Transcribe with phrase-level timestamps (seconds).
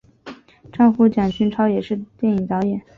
[0.73, 2.81] 丈夫蒋君超也是电影导演。